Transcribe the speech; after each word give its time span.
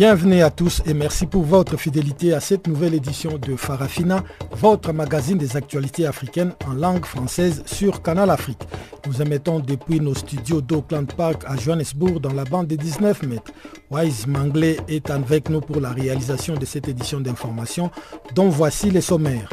Bienvenue 0.00 0.40
à 0.40 0.48
tous 0.48 0.80
et 0.86 0.94
merci 0.94 1.26
pour 1.26 1.42
votre 1.42 1.76
fidélité 1.76 2.32
à 2.32 2.40
cette 2.40 2.66
nouvelle 2.66 2.94
édition 2.94 3.36
de 3.36 3.54
Farafina, 3.54 4.24
votre 4.52 4.94
magazine 4.94 5.36
des 5.36 5.58
actualités 5.58 6.06
africaines 6.06 6.54
en 6.66 6.72
langue 6.72 7.04
française 7.04 7.62
sur 7.66 8.00
Canal 8.00 8.30
Afrique. 8.30 8.62
Nous 9.06 9.20
émettons 9.20 9.60
depuis 9.60 10.00
nos 10.00 10.14
studios 10.14 10.62
d'Auckland 10.62 11.12
Park 11.12 11.42
à 11.46 11.54
Johannesburg 11.54 12.18
dans 12.18 12.32
la 12.32 12.44
bande 12.44 12.66
des 12.68 12.78
19 12.78 13.24
mètres. 13.24 13.52
Wise 13.90 14.26
Mangley 14.26 14.78
est 14.88 15.10
avec 15.10 15.50
nous 15.50 15.60
pour 15.60 15.82
la 15.82 15.90
réalisation 15.90 16.54
de 16.54 16.64
cette 16.64 16.88
édition 16.88 17.20
d'information 17.20 17.90
dont 18.34 18.48
voici 18.48 18.90
les 18.90 19.02
sommaires. 19.02 19.50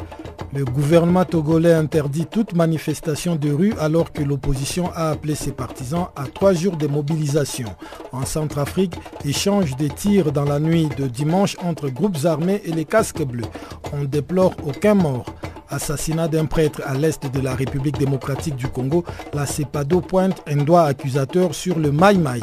Le 0.54 0.64
gouvernement 0.64 1.26
togolais 1.26 1.74
interdit 1.74 2.26
toute 2.26 2.56
manifestation 2.56 3.36
de 3.36 3.52
rue 3.52 3.74
alors 3.80 4.14
que 4.14 4.24
l'opposition 4.24 4.90
a 4.96 5.10
appelé 5.10 5.36
ses 5.36 5.52
partisans 5.52 6.08
à 6.16 6.26
trois 6.26 6.54
jours 6.54 6.78
de 6.78 6.88
mobilisation. 6.88 7.68
En 8.14 8.26
Centrafrique, 8.26 8.96
échange 9.26 9.76
des 9.76 9.90
tirs 9.90 10.32
dans 10.32 10.46
la 10.46 10.60
nuit 10.60 10.88
de 10.98 11.08
dimanche 11.08 11.58
entre 11.62 11.90
groupes 11.90 12.18
armés 12.24 12.62
et 12.64 12.72
les 12.72 12.86
casques 12.86 13.24
bleus. 13.24 13.44
On 13.92 14.06
déplore 14.06 14.54
aucun 14.66 14.94
mort. 14.96 15.26
Assassinat 15.70 16.30
d'un 16.30 16.46
prêtre 16.46 16.82
à 16.86 16.94
l'est 16.94 17.30
de 17.30 17.40
la 17.42 17.54
République 17.54 17.98
démocratique 17.98 18.56
du 18.56 18.70
Congo, 18.70 19.04
la 19.34 19.46
CEPADO 19.46 20.00
pointe 20.00 20.42
un 20.48 20.64
doigt 20.64 20.84
accusateur 20.84 21.54
sur 21.54 21.78
le 21.78 21.92
Maï 21.92 22.18
Maï. 22.18 22.42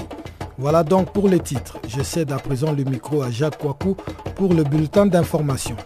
Voilà 0.58 0.84
donc 0.84 1.10
pour 1.12 1.28
les 1.28 1.41
titres. 1.41 1.78
Je 1.88 2.02
cède 2.02 2.32
à 2.32 2.36
présent 2.36 2.72
le 2.72 2.84
micro 2.84 3.22
à 3.22 3.30
Jacques 3.30 3.58
Kouakou 3.58 3.97
pour 4.36 4.52
le 4.52 4.62
bulletin 4.62 5.06
d'information. 5.06 5.77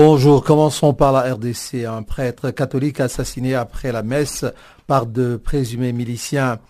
Bonjour, 0.00 0.44
commençons 0.44 0.94
par 0.94 1.10
la 1.10 1.34
RDC. 1.34 1.84
Un 1.84 2.04
prêtre 2.04 2.52
catholique 2.52 3.00
assassiné 3.00 3.56
après 3.56 3.90
la 3.90 4.04
messe 4.04 4.44
par 4.86 5.06
de 5.06 5.34
présumés 5.34 5.92
miliciens. 5.92 6.60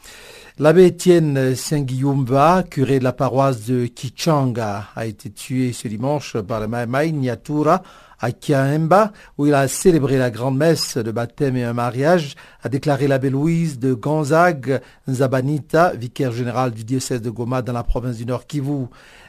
L'abbé 0.61 0.87
Étienne 0.87 1.55
Sengiumba, 1.55 2.65
curé 2.69 2.99
de 2.99 3.05
la 3.05 3.13
paroisse 3.13 3.65
de 3.67 3.87
Kichanga, 3.87 4.89
a 4.97 5.07
été 5.07 5.31
tué 5.31 5.73
ce 5.73 5.87
dimanche 5.87 6.37
par 6.37 6.59
le 6.59 6.67
Maïmaï 6.67 7.13
Nyatura 7.13 7.81
à 8.19 8.33
Kiaemba, 8.33 9.13
où 9.39 9.47
il 9.47 9.55
a 9.55 9.69
célébré 9.69 10.19
la 10.19 10.33
grande 10.33 10.57
messe 10.57 10.99
de 10.99 11.13
baptême 11.13 11.57
et 11.57 11.63
un 11.63 11.75
mariage, 11.75 12.35
a 12.65 12.69
déclaré 12.69 13.07
l'abbé 13.07 13.31
Louise 13.31 13.79
de 13.79 13.95
Gonzague 13.95 14.81
Nzabanita, 15.07 15.93
vicaire 15.95 16.33
général 16.33 16.73
du 16.73 16.83
diocèse 16.83 17.23
de 17.23 17.31
Goma 17.31 17.63
dans 17.63 17.73
la 17.73 17.85
province 17.85 18.17
du 18.17 18.27
Nord 18.27 18.49
Kivu. 18.49 18.87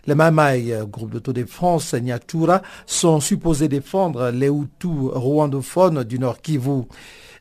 Les 0.07 0.15
Maïmaï, 0.15 0.75
groupe 0.87 1.11
d'autodéfense 1.11 1.93
Nyatura, 1.93 2.63
sont 2.87 3.19
supposés 3.19 3.67
défendre 3.67 4.31
les 4.31 4.49
Hutus 4.49 5.11
rwandophones 5.13 6.03
du 6.03 6.17
Nord 6.17 6.41
Kivu. 6.41 6.85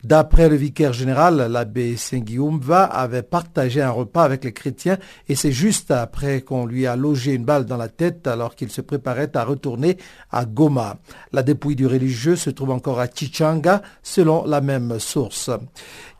D'après 0.04 0.48
le 0.48 0.54
vicaire 0.54 0.92
général, 0.92 1.48
l'abbé 1.50 1.96
Sengiumva 1.96 2.84
avait 2.84 3.22
partagé 3.22 3.82
un 3.82 3.90
repas 3.90 4.22
avec 4.22 4.44
les 4.44 4.52
chrétiens 4.52 4.96
et 5.28 5.34
c'est 5.34 5.50
juste 5.50 5.90
après 5.90 6.42
qu'on 6.42 6.66
lui 6.66 6.86
a 6.86 6.94
logé 6.94 7.34
une 7.34 7.44
balle 7.44 7.66
dans 7.66 7.76
la 7.76 7.88
tête 7.88 8.28
alors 8.28 8.54
qu'il 8.54 8.70
se 8.70 8.80
préparait 8.80 9.36
à 9.36 9.42
retourner 9.42 9.98
à 10.30 10.44
Goma. 10.44 10.98
La 11.32 11.42
dépouille 11.42 11.74
du 11.74 11.88
religieux 11.88 12.36
se 12.36 12.50
trouve 12.50 12.70
encore 12.70 13.00
à 13.00 13.08
Chichanga 13.08 13.82
selon 14.04 14.44
la 14.44 14.60
même 14.60 15.00
source. 15.00 15.50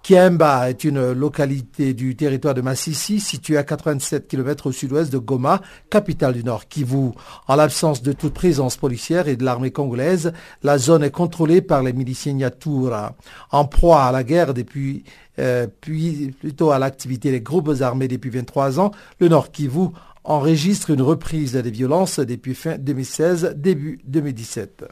Kiemba 0.09 0.71
est 0.71 0.85
une 0.85 1.13
localité 1.13 1.93
du 1.93 2.17
territoire 2.17 2.55
de 2.55 2.63
Massissi 2.63 3.21
située 3.21 3.59
à 3.59 3.63
87 3.63 4.27
km 4.27 4.69
au 4.69 4.73
sud-ouest 4.73 5.13
de 5.13 5.19
Goma, 5.19 5.61
capitale 5.91 6.33
du 6.33 6.43
Nord 6.43 6.67
Kivu. 6.67 7.11
En 7.47 7.57
l'absence 7.57 8.01
de 8.01 8.13
toute 8.13 8.33
présence 8.33 8.79
policière 8.79 9.29
et 9.29 9.37
de 9.37 9.45
l'armée 9.45 9.71
congolaise, 9.71 10.33
la 10.63 10.79
zone 10.79 11.05
est 11.05 11.11
contrôlée 11.11 11.61
par 11.61 11.83
les 11.83 11.93
miliciens 11.93 12.33
Nyatura. 12.33 13.17
En 13.51 13.67
proie 13.67 14.05
à 14.05 14.13
la 14.13 14.25
guerre 14.25 14.55
depuis 14.55 15.05
euh, 15.41 15.67
puis 15.83 16.35
plutôt 16.41 16.71
à 16.71 16.79
l'activité 16.79 17.31
des 17.31 17.43
groupes 17.43 17.71
armés 17.83 18.09
depuis 18.09 18.31
23 18.31 18.81
ans, 18.81 18.93
le 19.21 19.29
Nord 19.29 19.51
Kivu 19.51 19.89
enregistre 20.25 20.89
une 20.89 21.03
reprise 21.03 21.53
des 21.53 21.71
violences 21.71 22.19
depuis 22.19 22.55
fin 22.55 22.79
2016, 22.79 23.57
début 23.59 23.99
2017. 24.07 24.87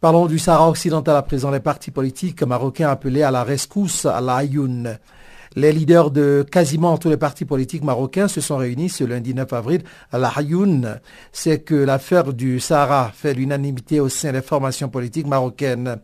Parlons 0.00 0.26
du 0.26 0.38
Sahara 0.38 0.68
occidental 0.68 1.16
à 1.16 1.22
présent. 1.22 1.50
Les 1.50 1.58
partis 1.58 1.90
politiques 1.90 2.44
marocains 2.44 2.88
appelés 2.88 3.24
à 3.24 3.32
la 3.32 3.42
rescousse 3.42 4.06
à 4.06 4.20
la 4.20 4.36
Ayoun. 4.36 4.96
Les 5.56 5.72
leaders 5.72 6.10
de 6.10 6.44
quasiment 6.50 6.98
tous 6.98 7.08
les 7.08 7.16
partis 7.16 7.44
politiques 7.44 7.82
marocains 7.82 8.28
se 8.28 8.40
sont 8.40 8.56
réunis 8.56 8.88
ce 8.88 9.04
lundi 9.04 9.34
9 9.34 9.52
avril 9.52 9.82
à 10.12 10.18
La 10.18 10.28
Hayoun. 10.28 11.00
C'est 11.32 11.60
que 11.60 11.74
l'affaire 11.74 12.32
du 12.32 12.60
Sahara 12.60 13.10
fait 13.14 13.34
l'unanimité 13.34 14.00
au 14.00 14.08
sein 14.08 14.32
des 14.32 14.42
formations 14.42 14.88
politiques 14.88 15.26
marocaines. 15.26 15.98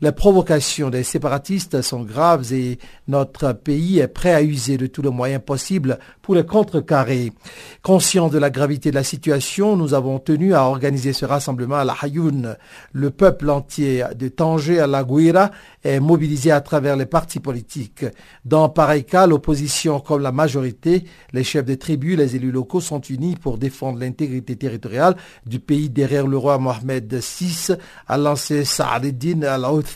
Les 0.00 0.12
provocations 0.12 0.90
des 0.90 1.02
séparatistes 1.02 1.82
sont 1.82 2.02
graves 2.02 2.52
et 2.52 2.78
notre 3.08 3.52
pays 3.52 3.98
est 3.98 4.08
prêt 4.08 4.34
à 4.34 4.42
user 4.42 4.76
de 4.76 4.86
tous 4.86 5.02
les 5.02 5.10
moyens 5.10 5.42
possibles 5.44 5.98
pour 6.22 6.34
les 6.34 6.44
contrecarrer. 6.44 7.32
Conscient 7.82 8.28
de 8.28 8.38
la 8.38 8.50
gravité 8.50 8.90
de 8.90 8.96
la 8.96 9.04
situation, 9.04 9.76
nous 9.76 9.94
avons 9.94 10.18
tenu 10.18 10.54
à 10.54 10.64
organiser 10.64 11.12
ce 11.12 11.24
rassemblement 11.24 11.76
à 11.76 11.84
La 11.84 11.96
Hayoun. 12.00 12.56
Le 12.92 13.10
peuple 13.10 13.50
entier 13.50 14.04
de 14.14 14.28
Tanger 14.28 14.80
à 14.80 14.86
La 14.86 15.04
Guira 15.04 15.50
est 15.82 16.00
mobilisé 16.00 16.50
à 16.50 16.60
travers 16.60 16.96
les 16.96 17.06
partis 17.06 17.40
politiques. 17.40 18.04
Dans 18.44 18.68
l'opposition 19.26 20.00
comme 20.00 20.22
la 20.22 20.32
majorité, 20.32 21.04
les 21.32 21.44
chefs 21.44 21.64
de 21.64 21.74
tribus, 21.74 22.16
les 22.16 22.36
élus 22.36 22.50
locaux 22.50 22.80
sont 22.80 23.00
unis 23.00 23.36
pour 23.36 23.58
défendre 23.58 23.98
l'intégrité 23.98 24.56
territoriale 24.56 25.16
du 25.46 25.60
pays 25.60 25.88
derrière 25.88 26.26
le 26.26 26.36
roi 26.36 26.58
Mohamed 26.58 27.12
VI, 27.12 27.74
a 28.06 28.18
lancé 28.18 28.64
Sa'adeddin 28.64 29.42
al-Oud 29.42 29.86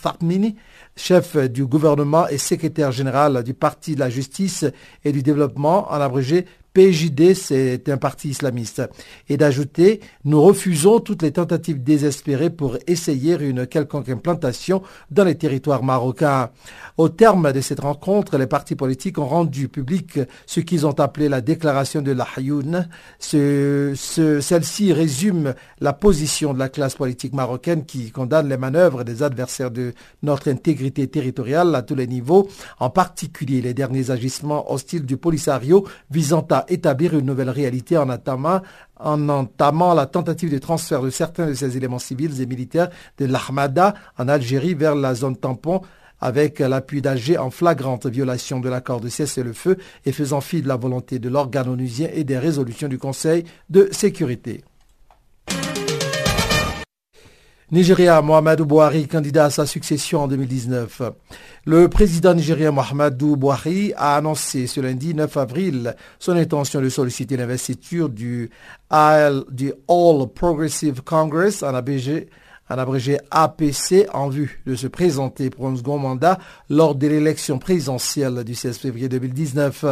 chef 0.97 1.37
du 1.37 1.67
gouvernement 1.67 2.29
et 2.29 2.39
secrétaire 2.39 2.93
général 2.93 3.43
du 3.43 3.55
Parti 3.55 3.95
de 3.95 4.01
la 4.01 4.11
justice 4.11 4.65
et 5.05 5.13
du 5.13 5.23
développement, 5.23 5.91
en 5.91 6.01
abrégé 6.01 6.47
PJD, 6.75 7.35
c'est 7.35 7.89
un 7.89 7.97
parti 7.97 8.31
islamiste. 8.31 8.83
Et 9.29 9.37
d'ajouter, 9.37 10.01
nous 10.25 10.43
refusons 10.43 10.99
toutes 10.99 11.23
les 11.23 11.31
tentatives 11.31 11.83
désespérées 11.83 12.51
pour 12.51 12.77
essayer 12.89 13.39
une 13.39 13.67
quelconque 13.67 14.09
implantation 14.09 14.83
dans 15.11 15.25
les 15.25 15.37
territoires 15.37 15.85
marocains. 15.85 16.51
Au 16.99 17.09
terme 17.09 17.53
de 17.53 17.61
cette 17.61 17.81
rencontre, 17.81 18.39
les 18.39 18.49
partis 18.49 18.75
politiques 18.75 19.19
ont 19.19 19.27
rendu 19.27 19.69
public 19.69 20.19
ce 20.47 20.61
qu'ils 20.61 20.85
ont 20.85 20.99
appelé 20.99 21.29
la 21.29 21.41
déclaration 21.41 22.03
de 22.03 22.11
la 22.11 22.27
Ce, 23.21 23.95
Celle-ci 24.41 24.93
résume 24.93 25.55
la 25.81 25.93
position 25.93 26.55
de 26.55 26.59
la 26.59 26.69
classe 26.69 26.97
politique 26.97 27.35
marocaine 27.35 27.85
qui 27.85 28.11
condamne 28.11 28.49
les 28.49 28.57
manœuvres 28.57 29.05
des 29.05 29.23
adversaires 29.23 29.71
de 29.71 29.93
notre 30.23 30.51
intégrité 30.51 31.07
territoriale 31.07 31.75
à 31.75 31.83
tous 31.83 31.95
les 31.95 32.09
niveaux, 32.09 32.49
en 32.81 32.91
particulier 32.91 33.61
les 33.61 33.75
derniers 33.75 34.11
agissements 34.11 34.73
hostiles 34.73 35.07
du 35.07 35.17
Polisario 35.17 35.87
visant 36.11 36.47
à 36.51 36.64
établir 36.69 37.17
une 37.17 37.27
nouvelle 37.27 37.51
réalité 37.51 37.97
en 37.97 38.09
entamant, 38.09 38.61
en 38.99 39.29
entamant 39.29 39.95
la 39.95 40.07
tentative 40.07 40.51
de 40.51 40.59
transfert 40.59 41.03
de 41.03 41.11
certains 41.11 41.47
de 41.47 41.55
ces 41.55 41.77
éléments 41.77 41.99
civils 41.99 42.41
et 42.41 42.47
militaires 42.47 42.91
de 43.19 43.27
l'Ahmada 43.27 43.95
en 44.19 44.29
Algérie 44.29 44.75
vers 44.75 44.95
la 44.95 45.15
zone 45.15 45.37
tampon 45.37 45.81
avec 46.21 46.61
l'appui 46.61 47.03
d'Alger 47.03 47.37
en 47.39 47.51
flagrante 47.51 48.07
violation 48.07 48.61
de 48.61 48.69
l'accord 48.69 49.01
de 49.01 49.09
cessez-le-feu 49.09 49.77
et 50.07 50.13
faisant 50.13 50.41
fi 50.41 50.63
de 50.63 50.69
la 50.69 50.77
volonté 50.77 51.19
de 51.19 51.29
l'organe 51.29 51.69
onusien 51.69 52.09
et 52.13 52.25
des 52.25 52.39
résolutions 52.39 52.89
du 52.89 52.99
Conseil 52.99 53.45
de 53.69 53.89
sécurité. 53.93 54.65
Nigeria, 57.75 58.23
Mohamedou 58.23 58.67
Bouhari, 58.67 59.09
candidat 59.09 59.47
à 59.47 59.51
sa 59.51 59.67
succession 59.67 60.23
en 60.23 60.29
2019. 60.29 61.03
Le 61.67 61.89
président 61.89 62.33
nigérien 62.33 62.71
Mohamedou 62.71 63.35
Bouhari 63.35 63.93
a 63.97 64.15
annoncé 64.15 64.69
ce 64.69 64.81
lundi 64.81 65.13
9 65.13 65.37
avril 65.37 65.97
son 66.21 66.37
intention 66.37 66.81
de 66.81 66.89
solliciter 66.89 67.37
l'investiture 67.37 68.11
du, 68.11 68.49
du 69.51 69.73
All 69.89 70.27
Progressive 70.33 71.03
Congress 71.03 71.65
en 71.65 71.75
ABG 71.75 72.29
un 72.71 72.79
abrégé 72.79 73.19
APC, 73.31 74.07
en 74.13 74.29
vue 74.29 74.63
de 74.67 74.75
se 74.75 74.87
présenter 74.87 75.51
pour 75.51 75.67
un 75.67 75.77
second 75.77 75.99
mandat 75.99 76.39
lors 76.71 76.95
de 76.95 77.07
l'élection 77.07 77.59
présidentielle 77.59 78.43
du 78.45 78.55
16 78.55 78.79
février 78.79 79.09
2019. 79.09 79.85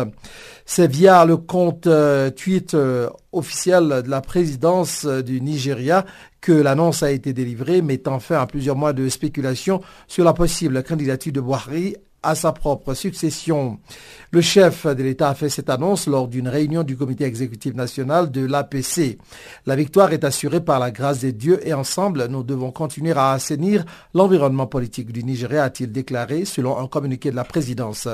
C'est 0.64 0.90
via 0.90 1.24
le 1.24 1.36
compte 1.36 1.86
euh, 1.86 2.30
tweet 2.30 2.74
euh, 2.74 3.10
officiel 3.32 4.02
de 4.04 4.10
la 4.10 4.20
présidence 4.20 5.04
euh, 5.04 5.22
du 5.22 5.40
Nigeria 5.40 6.06
que 6.40 6.52
l'annonce 6.52 7.02
a 7.02 7.10
été 7.12 7.32
délivrée, 7.32 7.82
mettant 7.82 8.19
fin 8.20 8.40
à 8.40 8.46
plusieurs 8.46 8.76
mois 8.76 8.92
de 8.92 9.08
spéculation 9.08 9.80
sur 10.08 10.24
la 10.24 10.32
possible 10.32 10.82
candidature 10.82 11.32
de 11.32 11.40
Buhari 11.40 11.96
à 12.22 12.34
sa 12.34 12.52
propre 12.52 12.94
succession. 12.94 13.78
Le 14.30 14.40
chef 14.40 14.86
de 14.86 15.02
l'État 15.02 15.28
a 15.30 15.34
fait 15.34 15.48
cette 15.48 15.69
annonce 15.69 16.06
lors 16.06 16.28
d'une 16.28 16.48
réunion 16.48 16.82
du 16.82 16.96
comité 16.96 17.24
exécutif 17.24 17.74
national 17.74 18.30
de 18.30 18.46
l'APC. 18.46 19.19
La 19.66 19.76
victoire 19.76 20.12
est 20.12 20.24
assurée 20.24 20.60
par 20.60 20.78
la 20.78 20.90
grâce 20.90 21.20
des 21.20 21.32
dieux 21.32 21.60
et 21.66 21.74
ensemble, 21.74 22.26
nous 22.28 22.42
devons 22.42 22.70
continuer 22.70 23.12
à 23.12 23.32
assainir 23.32 23.84
l'environnement 24.14 24.66
politique 24.66 25.12
du 25.12 25.24
Nigeria, 25.24 25.64
a-t-il 25.64 25.92
déclaré 25.92 26.44
selon 26.44 26.78
un 26.78 26.86
communiqué 26.86 27.30
de 27.30 27.36
la 27.36 27.44
présidence. 27.44 28.08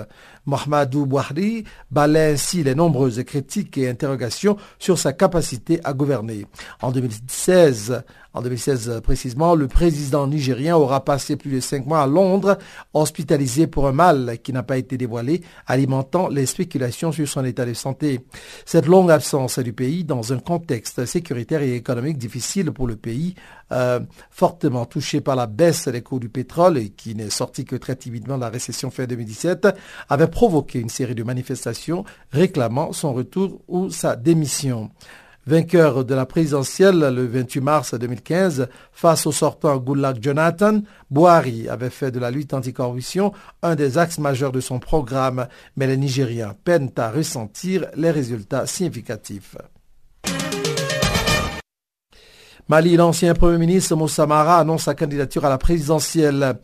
Mohamedou 0.49 1.05
Bouhari 1.05 1.65
balaie 1.91 2.33
ainsi 2.33 2.63
les 2.65 2.75
nombreuses 2.75 3.23
critiques 3.25 3.77
et 3.77 3.89
interrogations 3.89 4.57
sur 4.79 4.99
sa 4.99 5.13
capacité 5.13 5.79
à 5.85 5.93
gouverner. 5.93 6.47
En 6.81 6.91
2016, 6.91 8.03
en 8.33 8.43
2016 8.43 9.01
précisément, 9.03 9.55
le 9.55 9.69
président 9.69 10.27
nigérien 10.27 10.77
aura 10.77 11.05
passé 11.05 11.37
plus 11.37 11.51
de 11.51 11.61
cinq 11.61 11.87
mois 11.87 12.03
à 12.03 12.07
Londres, 12.07 12.57
hospitalisé 12.95 13.67
pour 13.67 13.89
un 13.89 13.93
mal 13.93 14.39
qui 14.43 14.53
n'a 14.53 14.63
pas 14.63 14.79
été 14.79 14.97
dévoilé, 14.97 15.43
alimentant 15.67 16.29
les 16.29 16.47
spéculations 16.47 17.13
sur 17.13 17.29
son 17.29 17.45
état 17.45 17.67
de 17.67 17.75
santé. 17.75 18.21
Cette 18.65 18.87
longue 18.87 19.11
absence 19.11 19.59
du 19.59 19.73
pays 19.73 20.05
dans 20.05 20.33
un 20.33 20.39
contexte 20.39 21.05
sécuritaire 21.05 21.63
et 21.63 21.75
économique 21.75 22.17
difficile 22.17 22.71
pour 22.73 22.87
le 22.87 22.97
pays, 22.97 23.35
euh, 23.73 24.01
fortement 24.31 24.87
touché 24.87 25.21
par 25.21 25.37
la 25.37 25.47
baisse 25.47 25.89
des 25.89 26.03
coûts 26.03 26.19
du 26.19 26.29
pétrole 26.29 26.79
et 26.79 26.91
qui 26.91 27.15
n'est 27.15 27.31
sorti 27.31 27.65
que 27.65 27.77
très 27.77 27.97
timidement 27.97 28.37
de 28.37 28.43
la 28.43 28.49
récession 28.49 28.91
fin 28.91 29.05
2017, 29.05 29.69
avait 30.09 30.29
provoqué 30.29 30.79
une 30.79 30.89
série 30.89 31.15
de 31.15 31.23
manifestations 31.23 32.05
réclamant 32.33 32.93
son 32.93 33.13
retour 33.13 33.61
ou 33.69 33.91
sa 33.91 34.17
démission. 34.17 34.91
Vainqueur 35.49 36.05
de 36.05 36.15
la 36.15 36.27
présidentielle 36.27 36.99
le 36.99 37.27
28 37.27 37.61
mars 37.63 37.95
2015 37.95 38.69
face 38.93 39.27
au 39.27 39.33
sortant 39.33 39.79
Goulak 39.79 40.23
Jonathan, 40.23 40.83
Bouhari 41.11 41.71
avait 41.71 41.89
fait 41.89 42.11
de 42.11 42.19
la 42.19 42.31
lutte 42.31 42.53
anticorruption 42.53 43.33
un 43.63 43.75
des 43.75 43.97
axes 43.97 44.19
majeurs 44.19 44.53
de 44.53 44.61
son 44.61 44.79
programme, 44.79 45.49
mais 45.75 45.87
les 45.87 45.97
Nigériens 45.97 46.55
peinent 46.65 46.93
à 46.99 47.11
ressentir 47.11 47.87
les 47.97 48.11
résultats 48.11 48.67
significatifs. 48.67 49.57
Mali, 52.71 52.97
l'ancien 52.97 53.33
Premier 53.33 53.57
ministre 53.57 53.97
Moussa 53.97 54.27
Mara 54.27 54.59
annonce 54.59 54.83
sa 54.83 54.95
candidature 54.95 55.43
à 55.47 55.49
la 55.49 55.57
présidentielle. 55.57 56.57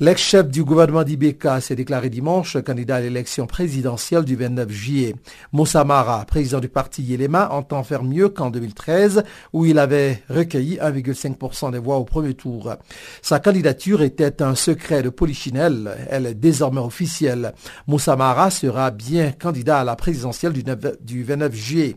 L'ex-chef 0.00 0.48
du 0.48 0.64
gouvernement 0.64 1.04
d'Ibeka 1.04 1.60
s'est 1.60 1.76
déclaré 1.76 2.10
dimanche 2.10 2.56
candidat 2.62 2.96
à 2.96 3.00
l'élection 3.00 3.46
présidentielle 3.46 4.24
du 4.24 4.34
29 4.34 4.68
juillet. 4.68 5.14
Moussa 5.52 5.84
Mara, 5.84 6.24
président 6.24 6.58
du 6.58 6.68
parti 6.68 7.04
Yelema, 7.04 7.52
entend 7.52 7.84
faire 7.84 8.02
mieux 8.02 8.28
qu'en 8.28 8.50
2013 8.50 9.22
où 9.52 9.66
il 9.66 9.78
avait 9.78 10.20
recueilli 10.28 10.78
1,5% 10.78 11.70
des 11.70 11.78
voix 11.78 11.98
au 11.98 12.04
premier 12.04 12.34
tour. 12.34 12.74
Sa 13.22 13.38
candidature 13.38 14.02
était 14.02 14.42
un 14.42 14.56
secret 14.56 15.04
de 15.04 15.10
polichinelle. 15.10 15.96
Elle 16.10 16.26
est 16.26 16.34
désormais 16.34 16.80
officielle. 16.80 17.52
Moussa 17.86 18.16
Mara 18.16 18.50
sera 18.50 18.90
bien 18.90 19.30
candidat 19.30 19.78
à 19.78 19.84
la 19.84 19.94
présidentielle 19.94 20.54
du 21.02 21.22
29 21.22 21.54
juillet. 21.54 21.96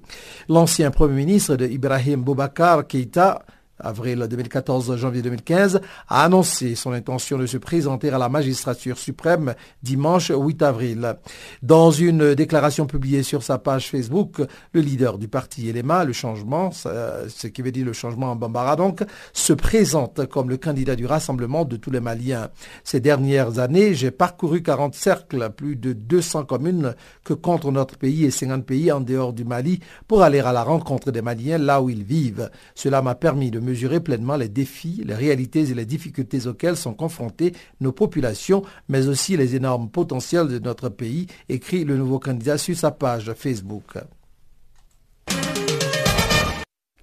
L'ancien 0.49 0.91
premier 0.91 1.15
ministre 1.15 1.55
de 1.55 1.65
Ibrahim 1.65 2.21
Boubacar 2.21 2.85
Keïta 2.85 3.41
avril 3.79 4.27
2014, 4.29 4.95
janvier 4.97 5.21
2015, 5.21 5.81
a 6.07 6.23
annoncé 6.23 6.75
son 6.75 6.91
intention 6.91 7.37
de 7.37 7.45
se 7.45 7.57
présenter 7.57 8.09
à 8.09 8.17
la 8.17 8.29
magistrature 8.29 8.97
suprême 8.97 9.53
dimanche 9.83 10.31
8 10.35 10.61
avril. 10.61 11.15
Dans 11.61 11.91
une 11.91 12.35
déclaration 12.35 12.85
publiée 12.85 13.23
sur 13.23 13.43
sa 13.43 13.57
page 13.57 13.89
Facebook, 13.89 14.41
le 14.73 14.81
leader 14.81 15.17
du 15.17 15.27
parti 15.27 15.69
Elema, 15.69 16.03
le 16.03 16.13
changement, 16.13 16.71
ce 16.71 17.47
qui 17.47 17.61
veut 17.61 17.71
dire 17.71 17.85
le 17.85 17.93
changement 17.93 18.31
en 18.31 18.35
Bambara 18.35 18.75
donc, 18.75 19.03
se 19.33 19.53
présente 19.53 20.25
comme 20.27 20.49
le 20.49 20.57
candidat 20.57 20.95
du 20.95 21.05
rassemblement 21.05 21.65
de 21.65 21.77
tous 21.77 21.91
les 21.91 21.99
Maliens. 21.99 22.49
Ces 22.83 22.99
dernières 22.99 23.59
années, 23.59 23.93
j'ai 23.93 24.11
parcouru 24.11 24.63
40 24.63 24.95
cercles, 24.95 25.49
plus 25.55 25.75
de 25.75 25.93
200 25.93 26.45
communes 26.45 26.95
que 27.23 27.33
contre 27.33 27.71
notre 27.71 27.97
pays 27.97 28.25
et 28.25 28.31
50 28.31 28.65
pays 28.65 28.91
en 28.91 29.01
dehors 29.01 29.33
du 29.33 29.45
Mali 29.45 29.79
pour 30.07 30.21
aller 30.21 30.39
à 30.39 30.51
la 30.51 30.63
rencontre 30.63 31.11
des 31.11 31.21
Maliens 31.21 31.57
là 31.57 31.81
où 31.81 31.89
ils 31.89 32.03
vivent. 32.03 32.49
Cela 32.75 33.01
m'a 33.01 33.15
permis 33.15 33.51
de 33.51 33.59
mesurer 33.67 33.99
pleinement 33.99 34.37
les 34.37 34.49
défis, 34.49 35.03
les 35.05 35.13
réalités 35.13 35.69
et 35.69 35.73
les 35.73 35.85
difficultés 35.85 36.47
auxquelles 36.47 36.77
sont 36.77 36.93
confrontées 36.93 37.53
nos 37.81 37.91
populations, 37.91 38.63
mais 38.87 39.07
aussi 39.07 39.35
les 39.35 39.55
énormes 39.55 39.89
potentiels 39.89 40.47
de 40.47 40.59
notre 40.59 40.89
pays, 40.89 41.27
écrit 41.49 41.83
le 41.83 41.97
nouveau 41.97 42.19
candidat 42.19 42.57
sur 42.57 42.75
sa 42.77 42.91
page 42.91 43.33
Facebook. 43.33 43.97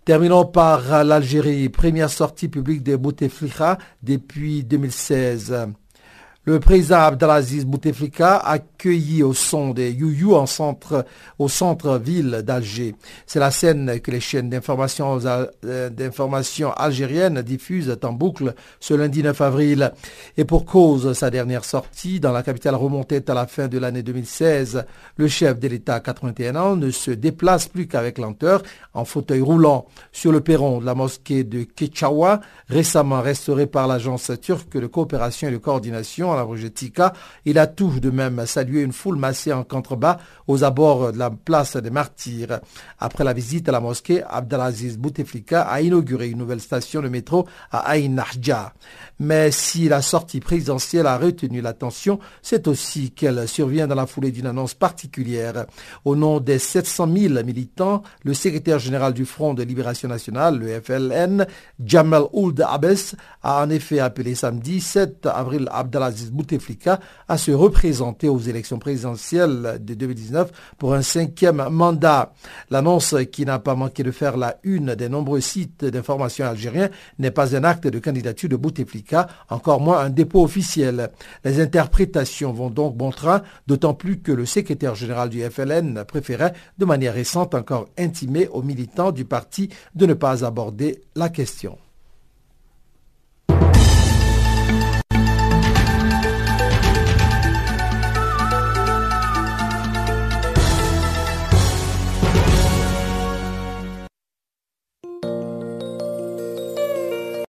Terminons 0.04 0.44
par 0.44 1.04
l'Algérie, 1.04 1.68
première 1.68 2.10
sortie 2.10 2.48
publique 2.48 2.82
de 2.82 2.96
Bouteflika 2.96 3.78
depuis 4.02 4.64
2016. 4.64 5.68
Le 6.46 6.60
président 6.60 6.98
Abdelaziz 6.98 7.64
Bouteflika 7.64 8.36
accueilli 8.36 9.22
au 9.22 9.32
son 9.32 9.70
des 9.70 9.90
Youyou 9.92 10.34
en 10.34 10.44
au 11.38 11.48
centre-ville 11.48 12.42
d'Alger. 12.44 12.94
C'est 13.26 13.38
la 13.38 13.50
scène 13.50 13.98
que 14.00 14.10
les 14.10 14.20
chaînes 14.20 14.50
d'information, 14.50 15.18
euh, 15.64 15.90
algériennes 16.76 17.40
diffusent 17.40 17.96
en 18.02 18.12
boucle 18.12 18.54
ce 18.78 18.92
lundi 18.92 19.22
9 19.22 19.40
avril. 19.40 19.92
Et 20.36 20.44
pour 20.44 20.66
cause, 20.66 21.14
sa 21.14 21.30
dernière 21.30 21.64
sortie 21.64 22.20
dans 22.20 22.32
la 22.32 22.42
capitale 22.42 22.74
remontait 22.74 23.30
à 23.30 23.34
la 23.34 23.46
fin 23.46 23.66
de 23.66 23.78
l'année 23.78 24.02
2016. 24.02 24.84
Le 25.16 25.28
chef 25.28 25.58
de 25.58 25.68
l'État, 25.68 26.00
81 26.00 26.56
ans, 26.56 26.76
ne 26.76 26.90
se 26.90 27.10
déplace 27.10 27.68
plus 27.68 27.86
qu'avec 27.86 28.18
lenteur 28.18 28.62
en 28.92 29.06
fauteuil 29.06 29.40
roulant 29.40 29.86
sur 30.12 30.30
le 30.30 30.42
perron 30.42 30.80
de 30.80 30.84
la 30.84 30.94
mosquée 30.94 31.42
de 31.42 31.62
Kechawa, 31.62 32.42
récemment 32.68 33.22
restaurée 33.22 33.66
par 33.66 33.86
l'agence 33.88 34.30
turque 34.42 34.76
de 34.76 34.86
coopération 34.86 35.48
et 35.48 35.52
de 35.52 35.56
coordination 35.56 36.33
à 36.38 36.46
la 36.46 36.70
Tika. 36.70 37.12
Il 37.44 37.58
a 37.58 37.66
tout 37.66 38.00
de 38.00 38.10
même 38.10 38.44
salué 38.46 38.82
une 38.82 38.92
foule 38.92 39.16
massée 39.16 39.52
en 39.52 39.64
contrebas 39.64 40.18
aux 40.46 40.64
abords 40.64 41.12
de 41.12 41.18
la 41.18 41.30
place 41.30 41.76
des 41.76 41.90
martyrs. 41.90 42.60
Après 42.98 43.24
la 43.24 43.32
visite 43.32 43.68
à 43.68 43.72
la 43.72 43.80
mosquée, 43.80 44.22
Abdelaziz 44.28 44.98
Bouteflika 44.98 45.62
a 45.62 45.80
inauguré 45.80 46.28
une 46.28 46.38
nouvelle 46.38 46.60
station 46.60 47.02
de 47.02 47.08
métro 47.08 47.46
à 47.70 47.94
Ain 47.94 48.08
Nahja. 48.08 48.72
Mais 49.20 49.50
si 49.50 49.88
la 49.88 50.02
sortie 50.02 50.40
présidentielle 50.40 51.06
a 51.06 51.18
retenu 51.18 51.60
l'attention, 51.60 52.18
c'est 52.42 52.66
aussi 52.68 53.10
qu'elle 53.10 53.46
survient 53.48 53.86
dans 53.86 53.94
la 53.94 54.06
foulée 54.06 54.32
d'une 54.32 54.46
annonce 54.46 54.74
particulière. 54.74 55.66
Au 56.04 56.16
nom 56.16 56.40
des 56.40 56.58
700 56.58 57.08
000 57.12 57.44
militants, 57.44 58.02
le 58.24 58.34
secrétaire 58.34 58.78
général 58.78 59.12
du 59.14 59.24
Front 59.24 59.54
de 59.54 59.62
Libération 59.62 60.08
Nationale, 60.08 60.58
le 60.58 60.80
FLN, 60.80 61.46
Jamal 61.84 62.24
Ould 62.32 62.60
Abes, 62.60 63.14
a 63.42 63.62
en 63.62 63.70
effet 63.70 63.98
appelé 63.98 64.34
samedi 64.34 64.80
7 64.80 65.26
avril 65.26 65.68
Bouteflika 66.30 67.00
à 67.28 67.38
se 67.38 67.50
représenter 67.50 68.28
aux 68.28 68.38
élections 68.38 68.78
présidentielles 68.78 69.78
de 69.80 69.94
2019 69.94 70.50
pour 70.78 70.94
un 70.94 71.02
cinquième 71.02 71.68
mandat. 71.70 72.32
L'annonce 72.70 73.14
qui 73.32 73.44
n'a 73.44 73.58
pas 73.58 73.74
manqué 73.74 74.02
de 74.02 74.10
faire 74.10 74.36
la 74.36 74.56
une 74.62 74.94
des 74.94 75.08
nombreux 75.08 75.40
sites 75.40 75.84
d'information 75.84 76.46
algériens 76.46 76.90
n'est 77.18 77.30
pas 77.30 77.56
un 77.56 77.64
acte 77.64 77.86
de 77.86 77.98
candidature 77.98 78.48
de 78.48 78.56
Bouteflika, 78.56 79.28
encore 79.50 79.80
moins 79.80 80.00
un 80.00 80.10
dépôt 80.10 80.42
officiel. 80.42 81.10
Les 81.44 81.60
interprétations 81.60 82.52
vont 82.52 82.70
donc 82.70 82.96
bon 82.96 83.10
train, 83.10 83.42
d'autant 83.66 83.94
plus 83.94 84.20
que 84.20 84.32
le 84.32 84.46
secrétaire 84.46 84.94
général 84.94 85.28
du 85.28 85.42
FLN 85.42 86.04
préférait 86.04 86.54
de 86.78 86.84
manière 86.84 87.14
récente 87.14 87.54
encore 87.54 87.88
intimer 87.98 88.48
aux 88.48 88.62
militants 88.62 89.12
du 89.12 89.24
parti 89.24 89.68
de 89.94 90.06
ne 90.06 90.14
pas 90.14 90.44
aborder 90.44 91.02
la 91.14 91.28
question. 91.28 91.78